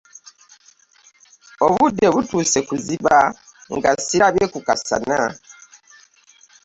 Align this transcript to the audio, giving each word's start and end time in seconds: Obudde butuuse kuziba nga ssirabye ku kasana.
Obudde 1.65 2.05
butuuse 2.13 2.59
kuziba 2.67 3.17
nga 3.75 3.91
ssirabye 3.99 4.45
ku 4.53 4.59
kasana. 4.67 5.19